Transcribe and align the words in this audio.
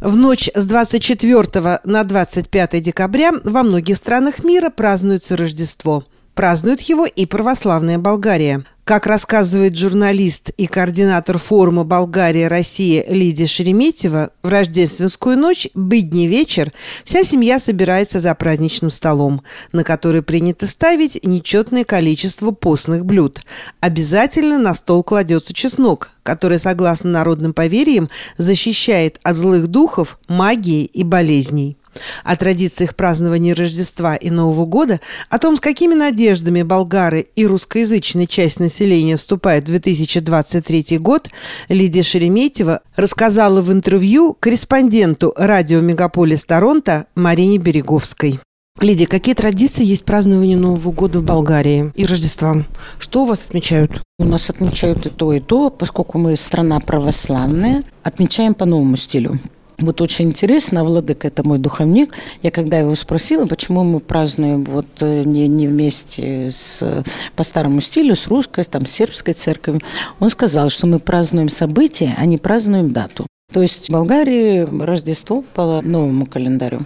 В 0.00 0.16
ночь 0.16 0.48
с 0.54 0.64
24 0.64 1.80
на 1.82 2.04
25 2.04 2.82
декабря 2.82 3.32
во 3.42 3.64
многих 3.64 3.96
странах 3.96 4.44
мира 4.44 4.70
празднуется 4.70 5.36
Рождество. 5.36 6.04
Празднует 6.34 6.80
его 6.82 7.04
и 7.04 7.26
православная 7.26 7.98
Болгария. 7.98 8.64
Как 8.88 9.06
рассказывает 9.06 9.76
журналист 9.76 10.48
и 10.56 10.66
координатор 10.66 11.36
форума 11.36 11.84
«Болгария-Россия» 11.84 13.04
Лидия 13.06 13.46
Шереметьева, 13.46 14.30
в 14.42 14.48
рождественскую 14.48 15.36
ночь, 15.36 15.68
быдний 15.74 16.26
вечер, 16.26 16.72
вся 17.04 17.22
семья 17.22 17.58
собирается 17.58 18.18
за 18.18 18.34
праздничным 18.34 18.90
столом, 18.90 19.42
на 19.72 19.84
который 19.84 20.22
принято 20.22 20.66
ставить 20.66 21.22
нечетное 21.22 21.84
количество 21.84 22.50
постных 22.50 23.04
блюд. 23.04 23.42
Обязательно 23.80 24.56
на 24.56 24.72
стол 24.72 25.02
кладется 25.02 25.52
чеснок, 25.52 26.08
который, 26.22 26.58
согласно 26.58 27.10
народным 27.10 27.52
поверьям, 27.52 28.08
защищает 28.38 29.20
от 29.22 29.36
злых 29.36 29.66
духов, 29.66 30.18
магии 30.28 30.86
и 30.86 31.04
болезней 31.04 31.76
о 32.24 32.36
традициях 32.36 32.94
празднования 32.94 33.54
Рождества 33.54 34.16
и 34.16 34.30
Нового 34.30 34.66
года, 34.66 35.00
о 35.30 35.38
том, 35.38 35.56
с 35.56 35.60
какими 35.60 35.94
надеждами 35.94 36.62
болгары 36.62 37.26
и 37.34 37.46
русскоязычная 37.46 38.26
часть 38.26 38.60
населения 38.60 39.16
вступает 39.16 39.64
в 39.64 39.66
2023 39.66 40.98
год, 40.98 41.28
Лидия 41.68 42.02
Шереметьева 42.02 42.80
рассказала 42.96 43.60
в 43.60 43.72
интервью 43.72 44.36
корреспонденту 44.38 45.32
радио 45.36 45.80
«Мегаполис 45.80 46.44
Торонто» 46.44 47.06
Марине 47.14 47.58
Береговской. 47.58 48.40
Лидия, 48.80 49.06
какие 49.06 49.34
традиции 49.34 49.84
есть 49.84 50.04
празднования 50.04 50.56
Нового 50.56 50.92
года 50.92 51.18
в 51.18 51.24
Болгарии 51.24 51.90
и 51.96 52.06
Рождества? 52.06 52.64
Что 53.00 53.22
у 53.22 53.26
вас 53.26 53.44
отмечают? 53.48 54.02
У 54.20 54.24
нас 54.24 54.48
отмечают 54.50 55.04
и 55.06 55.10
то, 55.10 55.32
и 55.32 55.40
то, 55.40 55.70
поскольку 55.70 56.18
мы 56.18 56.36
страна 56.36 56.78
православная, 56.78 57.82
отмечаем 58.04 58.54
по 58.54 58.66
новому 58.66 58.96
стилю. 58.96 59.40
Вот 59.78 60.00
очень 60.00 60.26
интересно, 60.26 60.82
Владыка, 60.82 61.28
это 61.28 61.46
мой 61.46 61.58
духовник, 61.58 62.12
я 62.42 62.50
когда 62.50 62.78
его 62.78 62.96
спросила, 62.96 63.46
почему 63.46 63.84
мы 63.84 64.00
празднуем 64.00 64.64
вот 64.64 64.88
э, 65.02 65.22
не, 65.22 65.46
не 65.46 65.68
вместе 65.68 66.50
с, 66.50 67.04
по 67.36 67.44
старому 67.44 67.80
стилю, 67.80 68.16
с 68.16 68.26
русской, 68.26 68.64
там, 68.64 68.86
сербской 68.86 69.34
церковью, 69.34 69.80
он 70.18 70.30
сказал, 70.30 70.70
что 70.70 70.88
мы 70.88 70.98
празднуем 70.98 71.48
события, 71.48 72.16
а 72.18 72.26
не 72.26 72.38
празднуем 72.38 72.92
дату. 72.92 73.28
То 73.52 73.62
есть 73.62 73.88
в 73.88 73.92
Болгарии 73.92 74.66
Рождество 74.82 75.42
по 75.54 75.80
новому 75.80 76.26
календарю. 76.26 76.80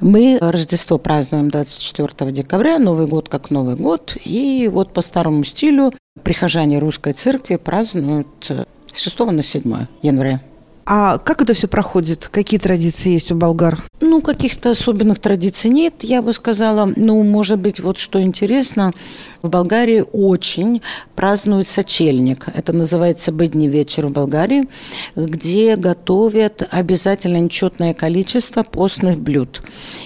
Мы 0.00 0.38
Рождество 0.38 0.98
празднуем 0.98 1.48
24 1.48 2.30
декабря, 2.30 2.78
Новый 2.78 3.06
год 3.06 3.30
как 3.30 3.50
Новый 3.50 3.76
год. 3.76 4.16
И 4.22 4.68
вот 4.70 4.92
по 4.92 5.00
старому 5.00 5.44
стилю 5.44 5.94
прихожане 6.22 6.78
русской 6.78 7.14
церкви 7.14 7.56
празднуют 7.56 8.28
с 8.92 9.00
6 9.00 9.18
на 9.20 9.42
7 9.42 9.86
января. 10.02 10.40
А 10.86 11.18
как 11.18 11.40
это 11.40 11.54
все 11.54 11.66
проходит? 11.66 12.28
Какие 12.30 12.60
традиции 12.60 13.10
есть 13.10 13.32
у 13.32 13.34
болгар? 13.34 13.78
Ну, 14.00 14.20
каких-то 14.20 14.70
особенных 14.70 15.18
традиций 15.18 15.70
нет, 15.70 16.04
я 16.04 16.20
бы 16.20 16.34
сказала. 16.34 16.92
Ну, 16.94 17.22
может 17.22 17.58
быть, 17.58 17.80
вот 17.80 17.96
что 17.96 18.20
интересно, 18.20 18.92
в 19.40 19.48
Болгарии 19.48 20.04
очень 20.12 20.82
празднуют 21.16 21.68
сочельник. 21.68 22.46
Это 22.52 22.74
называется 22.74 23.32
«Быдний 23.32 23.66
вечер» 23.66 24.08
в 24.08 24.12
Болгарии, 24.12 24.68
где 25.16 25.76
готовят 25.76 26.68
обязательно 26.70 27.38
нечетное 27.38 27.94
количество 27.94 28.62
постных 28.62 29.18
блюд. 29.18 29.62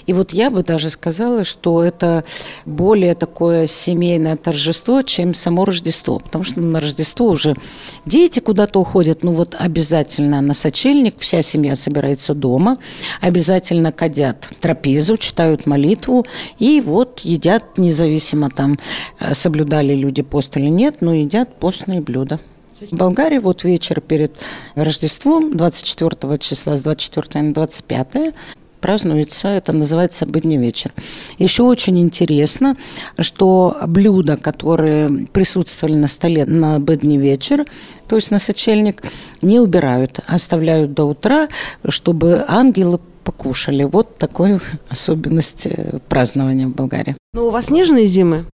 И 0.07 0.13
вот 0.13 0.33
я 0.33 0.51
бы 0.51 0.63
даже 0.63 0.91
сказала, 0.91 1.43
что 1.43 1.83
это 1.83 2.25
более 2.67 3.17
такое 3.17 3.67
семейное 3.67 4.37
торжество, 4.37 5.03
чем 5.03 5.35
само 5.35 5.65
Рождество. 5.65 6.21
Потому 6.21 6.45
что 6.45 6.61
на 6.61 6.79
Рождество 6.81 7.27
уже 7.27 7.57
дети 8.07 8.39
куда-то 8.39 8.79
уходят, 8.81 9.25
ну 9.25 9.33
вот 9.33 9.57
обязательно 9.59 10.41
на 10.41 10.55
сочельник 10.55 10.68
вся 11.19 11.43
семья 11.43 11.75
собирается 11.77 12.35
дома, 12.35 12.79
обязательно 13.21 13.93
кадят 13.93 14.49
трапезу, 14.61 15.17
читают 15.17 15.67
молитву 15.67 16.27
и 16.59 16.81
вот 16.81 17.21
едят 17.21 17.79
независимо 17.79 18.51
там 18.51 18.79
э, 19.21 19.35
соблюдали 19.35 19.95
люди 19.95 20.23
пост 20.23 20.57
или 20.57 20.69
нет, 20.69 20.97
но 21.01 21.15
едят 21.15 21.57
постные 21.59 22.01
блюда. 22.01 22.41
В 22.81 22.95
Болгарии 22.95 23.39
вот 23.39 23.65
вечер 23.65 24.01
перед 24.01 24.39
Рождеством, 24.77 25.57
24 25.57 26.39
числа 26.39 26.77
с 26.77 26.83
24 26.83 27.43
на 27.43 27.53
25 27.53 28.35
празднуется, 28.79 29.49
это 29.49 29.73
называется 29.73 30.27
«Быдний 30.27 30.57
вечер». 30.57 30.93
Еще 31.39 31.63
очень 31.63 31.99
интересно, 31.99 32.77
что 33.19 33.77
блюда, 33.87 34.37
которые 34.37 35.27
присутствовали 35.27 35.97
на 35.97 36.07
столе 36.07 36.45
на 36.47 36.79
«Быдний 36.81 37.19
вечер», 37.19 37.67
то 38.09 38.17
есть 38.17 38.31
на 38.31 38.39
сочельник, 38.39 39.03
не 39.43 39.61
убирают, 39.61 40.21
оставляют 40.27 40.95
до 40.95 41.05
утра, 41.05 41.49
чтобы 41.87 42.45
ангелы 42.49 43.01
покушали. 43.25 43.85
Вот 43.85 44.17
такой 44.17 44.61
особенность 44.89 45.67
э, 45.67 45.99
празднования 46.09 46.67
в 46.67 46.75
Болгарии. 46.75 47.17
Но 47.35 47.47
у 47.47 47.51
вас 47.51 47.67
снежные 47.67 48.07
зимы? 48.07 48.47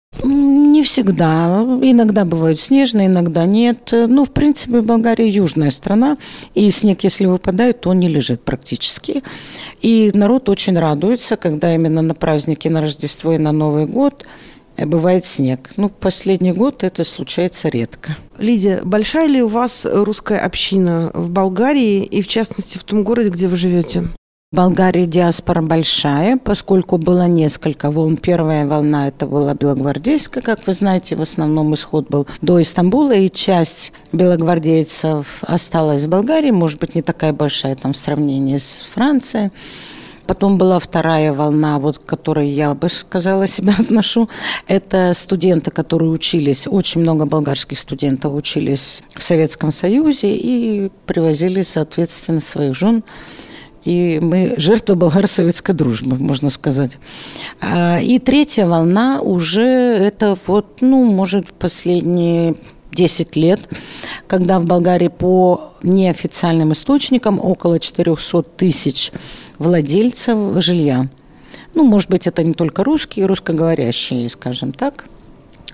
Всегда. 0.84 1.62
Иногда 1.82 2.26
бывают 2.26 2.60
снежные, 2.60 3.08
иногда 3.08 3.46
нет. 3.46 3.90
Ну, 3.92 4.26
в 4.26 4.32
принципе, 4.32 4.82
Болгария 4.82 5.28
южная 5.28 5.70
страна, 5.70 6.18
и 6.54 6.70
снег, 6.70 7.04
если 7.04 7.26
выпадает, 7.26 7.82
то 7.82 7.90
он 7.90 8.00
не 8.00 8.10
лежит 8.10 8.44
практически. 8.44 9.24
И 9.82 10.12
народ 10.14 10.50
очень 10.50 10.78
радуется, 10.78 11.36
когда 11.38 11.74
именно 11.74 12.02
на 12.02 12.14
праздники, 12.14 12.68
на 12.68 12.82
Рождество 12.82 13.34
и 13.34 13.38
на 13.38 13.52
Новый 13.52 13.86
год 13.86 14.26
бывает 14.78 15.26
снег. 15.26 15.72
Ну, 15.78 15.90
последний 15.90 16.52
год 16.52 16.84
это 16.84 17.04
случается 17.04 17.70
редко. 17.70 18.18
Лидия, 18.38 18.82
большая 18.84 19.28
ли 19.28 19.42
у 19.42 19.48
вас 19.48 19.86
русская 19.86 20.40
община 20.40 21.12
в 21.14 21.30
Болгарии 21.30 22.04
и, 22.04 22.22
в 22.22 22.28
частности, 22.28 22.78
в 22.78 22.84
том 22.84 23.04
городе, 23.04 23.30
где 23.30 23.48
вы 23.48 23.56
живете? 23.56 24.06
Болгарии 24.54 25.06
диаспора 25.06 25.64
большая, 25.64 26.38
поскольку 26.38 27.00
было 27.00 27.28
несколько 27.28 27.90
волн. 27.90 28.18
Первая 28.18 28.68
волна 28.68 29.08
это 29.08 29.26
была 29.26 29.56
белогвардейская, 29.56 30.44
как 30.44 30.68
вы 30.68 30.74
знаете, 30.74 31.16
в 31.16 31.22
основном 31.22 31.74
исход 31.74 32.08
был 32.08 32.28
до 32.42 32.62
Истамбула, 32.62 33.14
и 33.14 33.32
часть 33.32 33.92
белогвардейцев 34.12 35.26
осталась 35.42 36.04
в 36.04 36.10
Болгарии, 36.10 36.52
может 36.52 36.80
быть, 36.80 36.94
не 36.94 37.02
такая 37.02 37.34
большая 37.34 37.76
там 37.76 37.94
в 37.94 37.98
сравнении 37.98 38.58
с 38.58 38.86
Францией. 38.94 39.50
Потом 40.28 40.60
была 40.60 40.78
вторая 40.78 41.34
волна, 41.34 41.80
вот 41.80 41.98
к 41.98 42.06
которой 42.06 42.52
я 42.52 42.76
бы 42.76 42.90
сказала 42.90 43.48
себя 43.48 43.74
отношу. 43.80 44.30
Это 44.68 45.14
студенты, 45.16 45.72
которые 45.72 46.12
учились, 46.12 46.68
очень 46.68 47.02
много 47.02 47.26
болгарских 47.26 47.80
студентов 47.80 48.36
учились 48.36 49.02
в 49.16 49.24
Советском 49.24 49.72
Союзе 49.72 50.36
и 50.36 50.92
привозили, 51.08 51.64
соответственно, 51.64 52.40
своих 52.40 52.76
жен 52.76 53.04
и 53.84 54.20
мы 54.22 54.56
жертва 54.58 54.96
болгар-советской 54.96 55.74
дружбы, 55.74 56.18
можно 56.18 56.50
сказать. 56.50 56.98
А, 57.60 58.00
и 58.00 58.20
третья 58.20 58.66
волна 58.66 59.22
уже 59.22 59.64
это 59.64 60.38
вот, 60.48 60.82
ну, 60.82 61.04
может, 61.06 61.54
последние 61.54 62.56
10 62.94 63.36
лет, 63.36 63.70
когда 64.28 64.60
в 64.60 64.66
Болгарии 64.66 65.08
по 65.10 65.74
неофициальным 65.84 66.72
источникам 66.74 67.40
около 67.40 67.80
400 67.80 68.44
тысяч 68.44 69.12
владельцев 69.58 70.62
жилья. 70.64 71.10
Ну, 71.74 71.86
может 71.86 72.10
быть, 72.10 72.28
это 72.28 72.44
не 72.44 72.54
только 72.54 72.84
русские, 72.84 73.26
русскоговорящие, 73.26 74.30
скажем 74.30 74.72
так. 74.74 75.06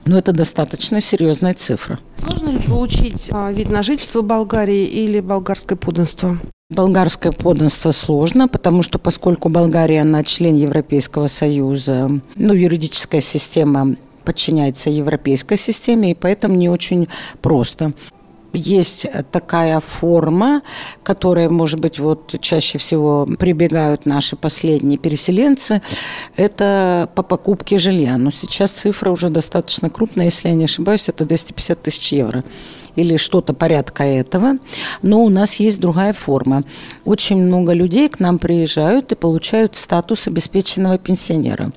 Но 0.06 0.18
это 0.18 0.32
достаточно 0.32 1.02
серьезная 1.02 1.54
цифра. 1.54 2.00
Сложно 2.18 2.50
ли 2.50 2.60
получить 2.60 3.28
а, 3.32 3.52
вид 3.52 3.70
на 3.70 3.84
жительство 3.84 4.22
Болгарии 4.22 4.86
или 4.86 5.20
болгарское 5.20 5.78
подданство? 5.78 6.40
Болгарское 6.72 7.32
подданство 7.32 7.92
сложно, 7.92 8.48
потому 8.48 8.84
что 8.84 9.00
поскольку 9.00 9.50
Болгария, 9.50 10.02
она 10.02 10.24
член 10.24 10.56
Европейского 10.56 11.26
Союза, 11.26 12.22
ну, 12.36 12.54
юридическая 12.54 13.22
система 13.22 13.96
подчиняется 14.24 14.92
европейской 14.92 15.58
системе, 15.58 16.12
и 16.12 16.14
поэтому 16.14 16.54
не 16.54 16.70
очень 16.70 17.08
просто. 17.42 17.94
Есть 18.54 19.08
такая 19.32 19.80
форма, 19.80 20.62
которая, 21.02 21.50
может 21.50 21.80
быть, 21.80 21.98
вот 21.98 22.40
чаще 22.40 22.78
всего 22.78 23.28
прибегают 23.40 24.06
наши 24.06 24.36
последние 24.36 25.00
переселенцы, 25.00 25.82
это 26.36 27.10
по 27.16 27.24
покупке 27.24 27.80
жилья. 27.80 28.16
Но 28.18 28.30
сейчас 28.30 28.70
цифра 28.72 29.10
уже 29.10 29.32
достаточно 29.32 29.90
крупная, 29.90 30.26
если 30.26 30.50
я 30.50 30.54
не 30.54 30.66
ошибаюсь, 30.66 31.10
это 31.10 31.26
250 31.26 31.82
тысяч 31.82 32.12
евро 32.12 32.44
или 33.00 33.18
что-то 33.18 33.54
порядка 33.54 34.04
этого. 34.04 34.58
Но 35.02 35.24
у 35.24 35.30
нас 35.30 35.56
есть 35.56 35.80
другая 35.80 36.14
форма. 36.14 36.64
Очень 37.06 37.44
много 37.44 37.74
людей 37.74 38.10
к 38.10 38.20
нам 38.20 38.40
приезжают 38.40 39.12
и 39.12 39.16
получают 39.16 39.76
статус 39.76 40.28
обеспеченного 40.28 40.98
пенсионера. 40.98 41.72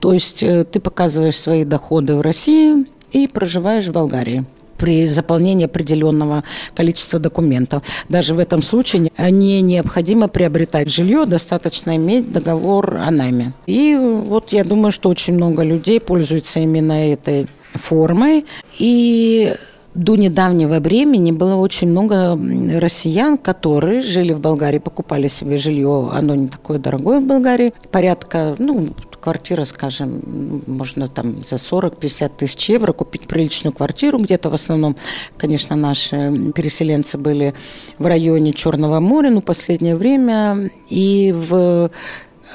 То 0.00 0.12
есть 0.12 0.42
э, 0.42 0.64
ты 0.64 0.80
показываешь 0.80 1.38
свои 1.38 1.64
доходы 1.64 2.16
в 2.16 2.20
России 2.20 2.86
и 3.12 3.26
проживаешь 3.26 3.86
в 3.86 3.92
Болгарии 3.92 4.44
при 4.76 5.08
заполнении 5.08 5.66
определенного 5.66 6.44
количества 6.74 7.18
документов. 7.18 7.82
Даже 8.08 8.34
в 8.34 8.38
этом 8.38 8.62
случае 8.62 9.10
не 9.18 9.62
необходимо 9.62 10.28
приобретать 10.28 10.90
жилье, 10.90 11.26
достаточно 11.26 11.96
иметь 11.96 12.32
договор 12.32 12.96
о 12.96 13.10
найме. 13.10 13.52
И 13.66 13.96
вот 13.96 14.52
я 14.52 14.64
думаю, 14.64 14.92
что 14.92 15.08
очень 15.08 15.34
много 15.34 15.62
людей 15.62 16.00
пользуются 16.00 16.60
именно 16.60 17.12
этой 17.12 17.46
формой. 17.74 18.46
И 18.78 19.54
до 19.94 20.16
недавнего 20.16 20.80
времени 20.80 21.30
было 21.30 21.54
очень 21.54 21.88
много 21.88 22.38
россиян, 22.80 23.38
которые 23.38 24.02
жили 24.02 24.32
в 24.32 24.40
Болгарии, 24.40 24.78
покупали 24.78 25.28
себе 25.28 25.56
жилье, 25.56 26.10
оно 26.12 26.34
не 26.34 26.48
такое 26.48 26.78
дорогое 26.78 27.20
в 27.20 27.26
Болгарии, 27.26 27.72
порядка, 27.90 28.56
ну, 28.58 28.88
квартира, 29.20 29.64
скажем, 29.64 30.62
можно 30.66 31.06
там 31.06 31.44
за 31.44 31.56
40-50 31.56 32.32
тысяч 32.36 32.68
евро 32.68 32.92
купить 32.92 33.26
приличную 33.26 33.72
квартиру, 33.72 34.18
где-то 34.18 34.50
в 34.50 34.54
основном, 34.54 34.96
конечно, 35.38 35.76
наши 35.76 36.52
переселенцы 36.54 37.16
были 37.16 37.54
в 37.98 38.04
районе 38.04 38.52
Черного 38.52 39.00
моря, 39.00 39.30
но 39.30 39.40
последнее 39.40 39.96
время 39.96 40.70
и 40.90 41.32
в 41.34 41.90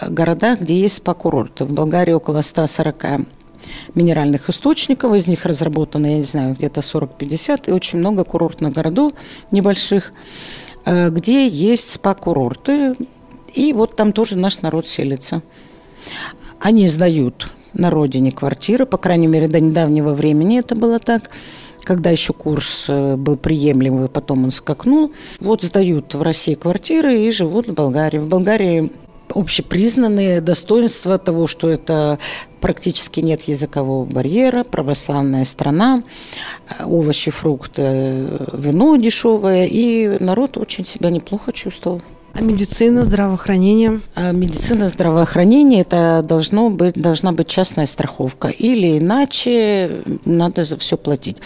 городах, 0.07 0.61
где 0.61 0.79
есть 0.79 0.97
спа-курорты. 0.97 1.65
В 1.65 1.73
Болгарии 1.73 2.13
около 2.13 2.41
140 2.41 3.25
минеральных 3.95 4.49
источников, 4.49 5.13
из 5.13 5.27
них 5.27 5.45
разработано, 5.45 6.07
я 6.07 6.17
не 6.17 6.23
знаю, 6.23 6.55
где-то 6.55 6.81
40-50, 6.81 7.69
и 7.69 7.71
очень 7.71 7.99
много 7.99 8.23
курортных 8.23 8.73
городов 8.73 9.13
небольших, 9.51 10.13
э, 10.85 11.09
где 11.09 11.47
есть 11.47 11.91
спа-курорты, 11.91 12.95
и 13.53 13.73
вот 13.73 13.95
там 13.95 14.13
тоже 14.13 14.37
наш 14.37 14.61
народ 14.61 14.87
селится. 14.87 15.41
Они 16.59 16.87
сдают 16.87 17.53
на 17.73 17.89
родине 17.89 18.31
квартиры, 18.31 18.85
по 18.85 18.97
крайней 18.97 19.27
мере, 19.27 19.47
до 19.47 19.59
недавнего 19.59 20.13
времени 20.13 20.59
это 20.59 20.75
было 20.75 20.99
так, 20.99 21.29
когда 21.83 22.09
еще 22.09 22.33
курс 22.33 22.85
э, 22.87 23.15
был 23.15 23.37
приемлемый, 23.37 24.09
потом 24.09 24.43
он 24.43 24.51
скакнул. 24.51 25.11
Вот 25.39 25.63
сдают 25.63 26.13
в 26.13 26.21
России 26.21 26.53
квартиры 26.53 27.25
и 27.25 27.31
живут 27.31 27.67
в 27.67 27.73
Болгарии. 27.73 28.19
В 28.19 28.27
Болгарии 28.27 28.91
общепризнанные 29.33 30.41
достоинства 30.41 31.17
того, 31.17 31.47
что 31.47 31.69
это 31.69 32.19
практически 32.61 33.19
нет 33.19 33.43
языкового 33.43 34.05
барьера, 34.05 34.63
православная 34.63 35.45
страна, 35.45 36.03
овощи, 36.83 37.31
фрукты, 37.31 38.27
вино 38.53 38.95
дешевое, 38.97 39.65
и 39.65 40.17
народ 40.23 40.57
очень 40.57 40.85
себя 40.85 41.09
неплохо 41.09 41.51
чувствовал. 41.51 42.01
А 42.31 42.41
медицина, 42.41 43.03
здравоохранение? 43.03 44.01
А 44.13 44.31
медицина, 44.31 44.87
здравоохранение– 44.87 45.81
это 45.89 46.23
должно 46.23 46.69
быть, 46.69 46.93
должна 46.93 47.31
быть 47.31 47.47
частная 47.47 47.87
страховка. 47.87 48.49
Или 48.49 48.99
иначе 48.99 50.03
надо 50.25 50.63
за 50.63 50.77
все 50.77 50.95
платить. 50.95 51.37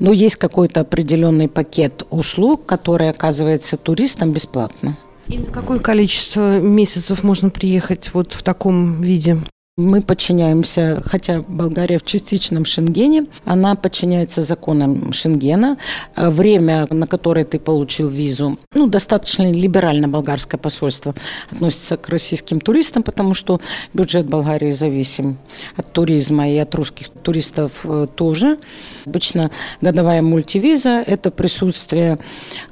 Но 0.00 0.12
есть 0.12 0.36
какой-то 0.36 0.80
определенный 0.80 1.48
пакет 1.48 2.04
услуг, 2.10 2.66
который 2.66 3.08
оказывается 3.08 3.76
туристам 3.76 4.32
бесплатно. 4.32 4.96
И 5.28 5.38
на 5.38 5.46
какое 5.46 5.78
количество 5.78 6.58
месяцев 6.58 7.22
можно 7.22 7.50
приехать 7.50 8.10
вот 8.12 8.32
в 8.32 8.42
таком 8.42 9.00
виде? 9.02 9.38
Мы 9.78 10.02
подчиняемся, 10.02 11.02
хотя 11.06 11.40
Болгария 11.48 11.98
в 11.98 12.04
частичном 12.04 12.66
Шенгене, 12.66 13.24
она 13.46 13.74
подчиняется 13.74 14.42
законам 14.42 15.14
Шенгена. 15.14 15.78
А 16.14 16.28
время, 16.28 16.86
на 16.90 17.06
которое 17.06 17.46
ты 17.46 17.58
получил 17.58 18.06
визу, 18.06 18.58
ну, 18.74 18.86
достаточно 18.86 19.50
либерально 19.50 20.08
болгарское 20.08 20.60
посольство 20.60 21.14
относится 21.50 21.96
к 21.96 22.06
российским 22.10 22.60
туристам, 22.60 23.02
потому 23.02 23.32
что 23.32 23.62
бюджет 23.94 24.26
Болгарии 24.26 24.72
зависим 24.72 25.38
от 25.74 25.90
туризма 25.90 26.50
и 26.50 26.58
от 26.58 26.74
русских 26.74 27.08
туристов 27.08 27.86
э, 27.86 28.08
тоже. 28.14 28.58
Обычно 29.06 29.50
годовая 29.80 30.20
мультивиза– 30.20 31.02
это 31.06 31.30
присутствие 31.30 32.18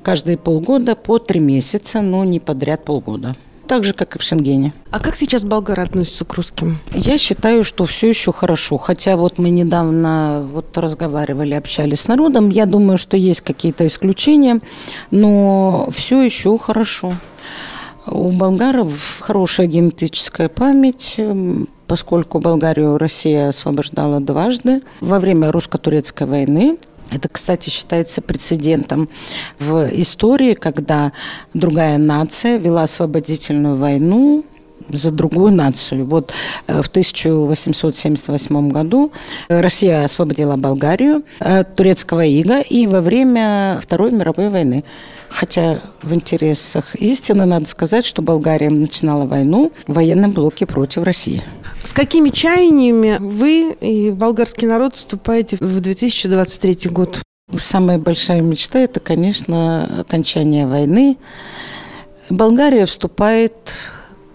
каждые 0.03 0.37
полгода 0.37 0.95
по 0.97 1.19
три 1.19 1.41
месяца, 1.41 2.03
но 2.03 2.27
не 2.27 2.41
подряд 2.41 2.85
полгода 2.85 3.37
так 3.71 3.85
же, 3.85 3.95
как 3.95 4.17
и 4.17 4.19
в 4.19 4.23
Шенгене. 4.25 4.73
А 4.91 4.99
как 4.99 5.15
сейчас 5.15 5.45
болгары 5.45 5.85
относятся 5.85 6.25
к 6.25 6.35
русским? 6.35 6.81
Я 6.93 7.19
считаю, 7.19 7.63
что 7.63 7.85
все 7.85 8.09
еще 8.09 8.33
хорошо. 8.33 8.79
Хотя 8.79 9.15
вот 9.17 9.39
мы 9.39 9.51
недавно 9.51 10.45
вот 10.53 10.77
разговаривали, 10.77 11.55
общались 11.55 12.01
с 12.01 12.09
народом. 12.09 12.49
Я 12.49 12.67
думаю, 12.67 12.99
что 12.99 13.17
есть 13.17 13.43
какие-то 13.43 13.87
исключения, 13.87 14.59
но 15.13 15.89
все 15.93 16.21
еще 16.21 16.59
хорошо. 16.59 17.13
У 18.09 18.33
болгаров 18.33 19.19
хорошая 19.21 19.69
генетическая 19.69 20.49
память, 20.49 21.15
поскольку 21.87 22.41
Болгарию 22.41 22.99
Россия 22.99 23.51
освобождала 23.51 24.19
дважды 24.19 24.83
во 25.01 25.21
время 25.21 25.53
русско-турецкой 25.53 26.27
войны– 26.27 26.77
это, 27.11 27.29
кстати, 27.29 27.71
считается 27.71 28.23
прецедентом 28.23 29.09
в 29.59 29.89
истории, 30.01 30.55
когда 30.55 31.13
другая 31.55 31.99
нация 31.99 32.59
вела 32.59 32.85
освободительную 32.85 33.77
войну 33.77 34.45
за 34.89 35.11
другую 35.11 35.53
нацию. 35.53 36.05
Вот 36.05 36.33
э, 36.67 36.83
в 36.83 36.89
1878 36.89 38.71
году 38.71 39.13
Россия 39.49 40.05
освободила 40.05 40.57
Болгарию 40.57 41.23
от 41.39 41.77
турецкого 41.77 42.25
ига 42.25 42.61
и 42.61 42.87
во 42.87 43.01
время 43.01 43.79
Второй 43.83 44.13
мировой 44.13 44.49
войны. 44.49 44.85
Хотя 45.29 45.81
в 46.03 46.13
интересах 46.13 46.97
истины 46.97 47.45
надо 47.45 47.67
сказать, 47.67 48.05
что 48.05 48.21
Болгария 48.21 48.71
начинала 48.71 49.27
войну 49.27 49.73
в 49.87 49.95
военном 49.95 50.33
блоке 50.33 50.67
против 50.67 51.05
России. 51.05 51.43
С 51.83 51.93
какими 51.93 52.31
чаяниями 52.31 53.17
вы 53.19 53.73
и 53.81 54.11
болгарский 54.11 54.69
народ 54.69 54.97
вступаете 54.97 55.57
в 55.61 55.81
2023 55.81 56.91
год? 56.91 57.23
Самая 57.59 57.99
большая 57.99 58.43
мечта– 58.43 58.79
это, 58.81 59.01
конечно, 59.01 60.01
окончание 60.01 60.67
войны. 60.67 61.17
Болгария 62.29 62.87
вступает 62.87 63.75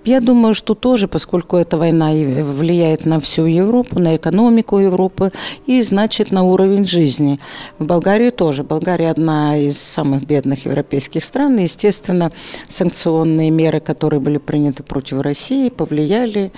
я 0.06 0.21
думаю, 0.21 0.53
что 0.53 0.75
тоже, 0.75 1.07
поскольку 1.07 1.57
эта 1.57 1.77
война 1.77 2.12
влияет 2.12 3.06
на 3.06 3.19
всю 3.19 3.45
Европу, 3.45 4.00
на 4.00 4.15
экономику 4.15 4.77
Европы 4.77 5.31
и, 5.65 5.81
значит, 5.81 6.31
на 6.31 6.44
уровень 6.44 6.86
жизни. 6.86 7.39
В 7.80 7.86
Болгарии 7.86 8.30
тоже. 8.30 8.63
Болгария 8.63 9.09
одна 9.09 9.57
из 9.57 9.80
самых 9.80 10.27
бедных 10.27 10.65
европейских 10.65 11.25
стран. 11.25 11.57
И, 11.57 11.63
естественно, 11.63 12.31
санкционные 12.69 13.50
меры, 13.50 13.80
которые 13.80 14.19
были 14.19 14.38
приняты 14.38 14.83
против 14.83 15.21
России, 15.21 15.69
повлияли 15.69 16.51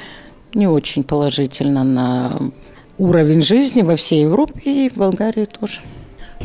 не 0.54 0.68
очень 0.68 1.04
положительно 1.04 1.84
на 1.84 2.52
уровень 2.98 3.42
жизни 3.42 3.82
во 3.82 3.96
всей 3.96 4.24
Европе 4.24 4.86
и 4.86 4.90
в 4.90 4.98
Болгарии 4.98 5.46
тоже. 5.46 5.82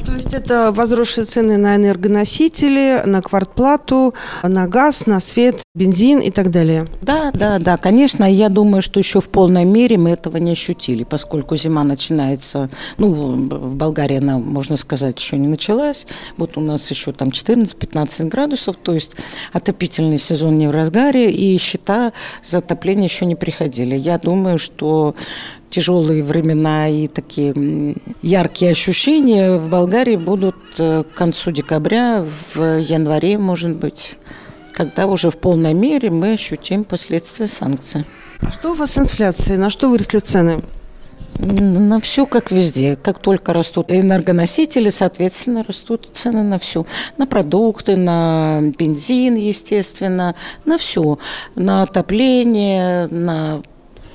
То 0.07 0.13
есть 0.13 0.33
это 0.33 0.73
возросшие 0.73 1.25
цены 1.25 1.57
на 1.57 1.77
энергоносители, 1.77 3.03
на 3.05 3.23
квартплату, 3.23 4.15
на 4.43 4.67
газ, 4.67 5.07
на 5.07 5.21
свет, 5.21 5.63
бензин 5.75 6.21
и 6.21 6.31
так 6.31 6.51
далее. 6.51 6.87
Да, 7.01 7.31
да, 7.33 7.59
да, 7.59 7.79
конечно. 7.79 8.31
Я 8.31 8.51
думаю, 8.51 8.83
что 8.83 9.01
еще 9.01 9.21
в 9.21 9.31
полной 9.31 9.65
мере 9.65 9.97
мы 9.97 10.11
этого 10.11 10.37
не 10.37 10.51
ощутили, 10.51 11.03
поскольку 11.03 11.57
зима 11.57 11.83
начинается, 11.83 12.69
ну, 12.99 13.09
в 13.11 13.75
Болгарии 13.75 14.19
она, 14.19 14.37
можно 14.37 14.77
сказать, 14.77 15.19
еще 15.19 15.39
не 15.39 15.49
началась. 15.49 16.07
Вот 16.37 16.59
у 16.59 16.61
нас 16.61 16.91
еще 16.91 17.13
там 17.13 17.29
14-15 17.29 18.29
градусов, 18.29 18.77
то 18.77 18.93
есть 18.93 19.17
отопительный 19.55 20.19
сезон 20.19 20.59
не 20.59 20.69
в 20.69 20.73
разгаре, 20.73 21.31
и 21.31 21.57
счета 21.57 22.13
за 22.45 22.59
отопление 22.59 23.07
еще 23.07 23.25
не 23.25 23.35
приходили. 23.35 23.97
Я 23.97 24.19
думаю, 24.19 24.59
что 24.59 25.15
тяжелые 25.71 26.23
времена 26.23 26.91
и 26.91 27.07
такие 27.07 27.97
яркие 28.21 28.73
ощущения 28.73 29.57
в 29.57 29.71
Болгарии 29.71 30.17
будут 30.17 30.57
э, 30.79 31.03
к 31.03 31.17
концу 31.17 31.51
декабря, 31.51 32.27
в 32.53 32.79
январе, 32.79 33.39
может 33.39 33.77
быть, 33.77 34.19
когда 34.73 35.07
уже 35.07 35.31
в 35.31 35.37
полной 35.37 35.75
мере 35.75 36.11
мы 36.11 36.33
ощутим 36.33 36.85
последствия 36.85 37.47
санкций. 37.47 38.05
А 38.41 38.51
что 38.51 38.71
у 38.71 38.75
вас 38.75 38.93
с 38.93 38.99
инфляцией? 38.99 39.59
На 39.59 39.71
что 39.71 39.89
выросли 39.89 40.19
цены? 40.19 40.63
На 41.39 41.99
все, 42.01 42.27
как 42.27 42.51
везде. 42.51 42.97
Как 42.97 43.19
только 43.19 43.53
растут 43.53 43.91
энергоносители, 43.91 44.91
соответственно, 44.91 45.65
растут 45.67 46.11
цены 46.13 46.43
на 46.43 46.59
все. 46.59 46.87
На 47.17 47.27
продукты, 47.27 47.97
на 47.97 48.61
бензин, 48.79 49.37
естественно, 49.37 50.35
на 50.65 50.79
все. 50.79 51.19
На 51.55 51.83
отопление, 51.83 53.07
на 53.09 53.63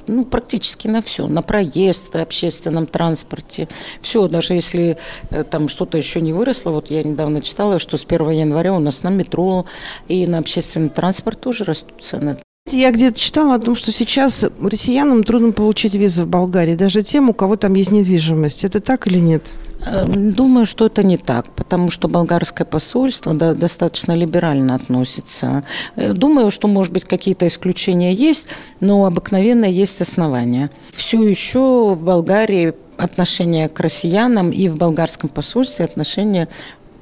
ну, 0.08 0.24
практически 0.24 0.88
на 0.88 1.02
все, 1.02 1.28
на 1.28 1.42
проезд, 1.42 2.16
общественном 2.16 2.88
транспорте, 2.88 3.68
все, 4.02 4.28
даже 4.28 4.54
если 4.54 4.98
э, 5.30 5.44
там 5.44 5.68
что-то 5.68 5.98
еще 5.98 6.22
не 6.22 6.34
выросло, 6.34 6.72
вот 6.72 6.90
я 6.90 7.04
недавно 7.04 7.42
читала, 7.42 7.80
что 7.80 7.98
с 7.98 8.06
1 8.06 8.30
января 8.32 8.74
у 8.74 8.80
нас 8.80 9.04
на 9.04 9.10
метро 9.10 9.66
и 10.08 10.26
на 10.26 10.40
общественный 10.40 10.90
транспорт 10.90 11.40
тоже 11.40 11.64
растут 11.64 12.02
цены. 12.02 12.38
Я 12.70 12.92
где-то 12.92 13.18
читала 13.18 13.56
о 13.56 13.60
том, 13.60 13.76
что 13.76 13.92
сейчас 13.92 14.44
россиянам 14.62 15.24
трудно 15.24 15.54
получить 15.54 15.96
визу 15.96 16.24
в 16.24 16.28
Болгарии, 16.28 16.76
даже 16.76 17.02
тем, 17.02 17.30
у 17.30 17.34
кого 17.34 17.56
там 17.56 17.74
есть 17.76 17.92
недвижимость. 17.92 18.66
Это 18.66 18.82
так 18.82 19.08
или 19.08 19.20
нет? 19.20 19.44
Эм, 19.86 20.34
думаю, 20.34 20.66
что 20.66 20.88
это 20.88 21.02
не 21.02 21.18
так, 21.18 21.50
потому 21.54 21.92
что 21.92 22.08
болгарское 22.08 22.66
посольство 22.66 23.34
да, 23.34 23.54
достаточно 23.54 24.14
либерально 24.14 24.76
относится. 24.76 25.64
Э, 25.96 26.12
думаю, 26.14 26.52
что, 26.52 26.68
может 26.68 26.92
быть, 26.92 27.06
какие-то 27.06 27.48
исключения 27.48 28.14
есть, 28.14 28.48
но 28.80 29.06
обыкновенно 29.06 29.66
есть 29.66 30.02
основания. 30.02 30.70
Все 30.92 31.24
еще 31.24 31.94
в 31.94 32.04
Болгарии 32.04 32.74
отношение 32.98 33.70
к 33.70 33.80
россиянам 33.80 34.52
и 34.52 34.68
в 34.68 34.76
болгарском 34.76 35.30
посольстве 35.30 35.86
отношение 35.86 36.50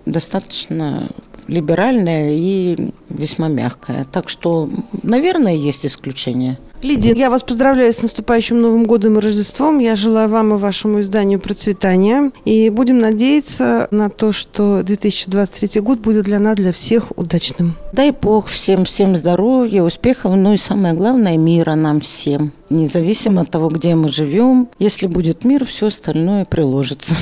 достаточно 0.06 1.10
либеральное 1.48 2.32
и 2.32 2.92
весьма 3.10 3.48
мягкое. 3.48 4.06
Так 4.12 4.30
что, 4.30 4.70
наверное, 5.04 5.56
есть 5.56 5.86
исключения. 5.86 6.58
Лидия, 6.82 7.14
я 7.14 7.30
вас 7.32 7.42
поздравляю 7.42 7.92
с 7.92 8.04
наступающим 8.04 8.62
Новым 8.62 8.86
годом 8.86 9.18
и 9.18 9.22
Рождеством. 9.22 9.80
Я 9.80 9.96
желаю 9.96 10.30
вам 10.30 10.54
и 10.54 10.58
вашему 10.58 11.02
изданию 11.02 11.40
процветания. 11.40 12.32
И 12.44 12.70
будем 12.70 13.00
надеяться 13.00 13.88
на 13.90 14.10
то, 14.10 14.32
что 14.32 14.84
2023 14.84 15.82
год 15.82 16.00
будет 16.00 16.26
для 16.26 16.38
нас, 16.38 16.56
для 16.58 16.72
всех 16.72 17.12
удачным. 17.18 17.76
Дай 17.92 18.12
Бог 18.12 18.48
всем, 18.48 18.86
всем 18.86 19.16
здоровья, 19.16 19.82
успехов, 19.82 20.36
ну 20.36 20.54
и 20.54 20.58
самое 20.58 20.94
главное, 20.94 21.38
мира 21.38 21.76
нам 21.76 22.02
всем. 22.02 22.52
Независимо 22.70 23.42
от 23.42 23.50
того, 23.50 23.70
где 23.70 23.96
мы 23.96 24.10
живем, 24.10 24.70
если 24.78 25.08
будет 25.08 25.44
мир, 25.44 25.66
все 25.66 25.88
остальное 25.88 26.46
приложится. 26.46 27.16